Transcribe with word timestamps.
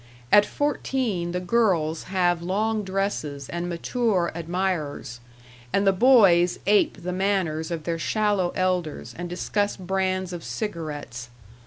At 0.31 0.47
fourteen 0.47 1.31
the 1.31 1.39
girls 1.39 2.05
have 2.05 2.41
long 2.41 2.83
dresses 2.83 3.47
and 3.49 3.69
mature 3.69 4.31
admirers, 4.33 5.19
and 5.71 5.85
the 5.85 5.93
boys 5.93 6.57
ape 6.65 7.03
the 7.03 7.13
manners 7.13 7.69
of 7.69 7.83
their 7.83 7.99
shallow 7.99 8.51
elders 8.55 9.13
and 9.15 9.29
discuss 9.29 9.77
brands 9.77 10.33
of 10.33 10.43
cigarettes. 10.43 11.29